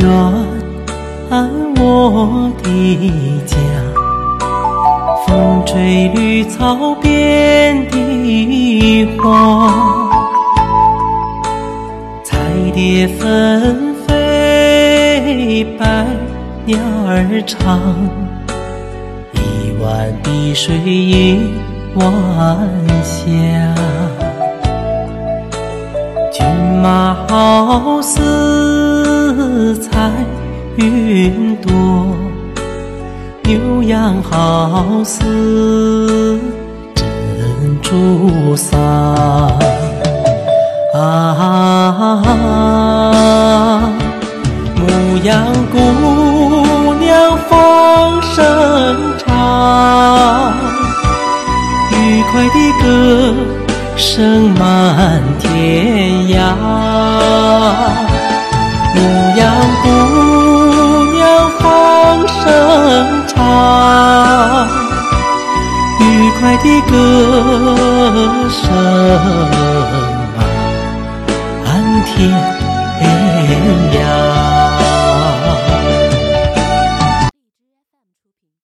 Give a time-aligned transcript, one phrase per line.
[0.00, 0.08] 远
[1.80, 3.56] 我的家，
[5.26, 9.72] 风吹绿草遍地花，
[12.24, 12.36] 彩
[12.74, 16.06] 蝶纷飞，百
[16.64, 17.80] 鸟儿唱，
[19.32, 21.52] 一湾碧水映
[21.94, 22.06] 晚
[23.02, 23.16] 霞。
[26.30, 26.46] 骏
[26.82, 28.20] 马好似
[30.78, 31.72] 云朵，
[33.42, 36.38] 牛羊好似
[36.94, 37.04] 珍
[37.82, 38.78] 珠撒。
[40.94, 42.22] 啊，
[44.76, 44.86] 牧
[45.24, 48.44] 羊姑娘放声
[49.18, 50.54] 唱，
[51.90, 53.34] 愉快的歌
[53.96, 56.38] 声满天涯。
[66.48, 68.64] 爱的歌声
[71.62, 71.68] 满
[72.06, 72.16] 天
[73.92, 74.07] 涯。